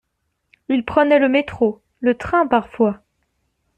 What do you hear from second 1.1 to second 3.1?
le métro, le train parfois.